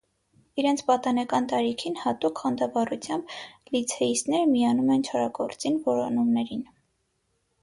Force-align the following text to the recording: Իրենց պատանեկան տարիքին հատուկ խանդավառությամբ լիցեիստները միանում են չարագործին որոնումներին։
Իրենց 0.61 0.79
պատանեկան 0.85 1.47
տարիքին 1.51 1.97
հատուկ 2.05 2.41
խանդավառությամբ 2.45 3.35
լիցեիստները 3.77 4.49
միանում 4.55 4.91
են 4.97 5.07
չարագործին 5.11 5.79
որոնումներին։ 5.91 6.67